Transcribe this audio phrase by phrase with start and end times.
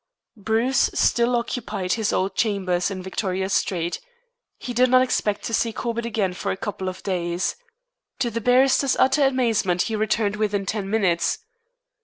[0.35, 3.99] Bruce still occupied his old chambers in Victoria Street.
[4.57, 7.55] He did not expect to see Corbett again for a couple of days.
[8.17, 11.37] To the barrister's utter amazement he returned within ten minutes.